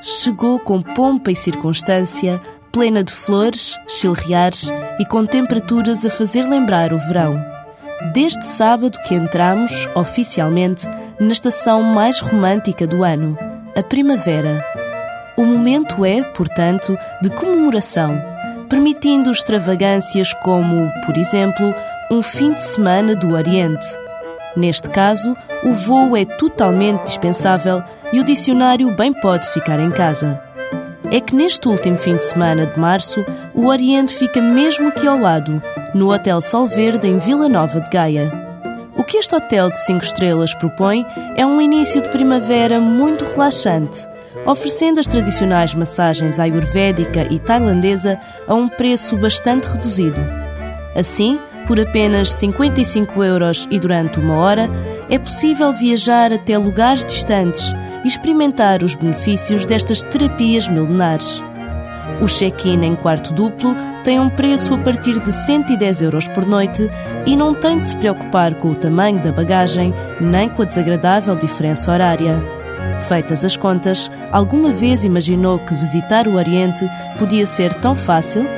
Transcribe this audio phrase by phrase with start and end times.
[0.00, 2.40] chegou com pompa e circunstância,
[2.72, 7.42] plena de flores, chilreares e com temperaturas a fazer lembrar o verão.
[8.12, 10.86] Desde sábado que entramos, oficialmente,
[11.18, 13.36] na estação mais romântica do ano,
[13.74, 14.64] a primavera.
[15.36, 18.20] O momento é, portanto, de comemoração,
[18.68, 21.74] permitindo extravagâncias como, por exemplo,
[22.10, 23.86] um fim de semana do Oriente.
[24.56, 25.34] Neste caso,
[25.64, 30.40] o voo é totalmente dispensável e o dicionário bem pode ficar em casa.
[31.10, 35.18] É que neste último fim de semana de março, o Oriente fica mesmo aqui ao
[35.18, 35.62] lado,
[35.94, 38.30] no Hotel Sol Verde, em Vila Nova de Gaia.
[38.96, 41.06] O que este hotel de 5 estrelas propõe
[41.36, 44.06] é um início de primavera muito relaxante,
[44.44, 50.20] oferecendo as tradicionais massagens ayurvédica e tailandesa a um preço bastante reduzido.
[50.94, 54.68] Assim, por apenas 55 euros e durante uma hora,
[55.08, 57.72] é possível viajar até lugares distantes
[58.04, 61.42] e experimentar os benefícios destas terapias milenares.
[62.20, 66.90] O check-in em quarto duplo tem um preço a partir de 110 euros por noite
[67.26, 71.36] e não tem de se preocupar com o tamanho da bagagem nem com a desagradável
[71.36, 72.42] diferença horária.
[73.06, 78.57] Feitas as contas, alguma vez imaginou que visitar o Oriente podia ser tão fácil?